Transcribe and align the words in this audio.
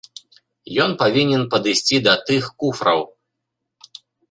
Ён 0.85 0.91
павінен 1.01 1.43
падысці 1.51 2.01
да 2.09 2.13
тых 2.31 2.49
куфраў. 2.65 2.99